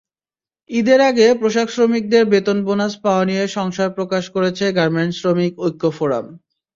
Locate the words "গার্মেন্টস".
4.77-5.17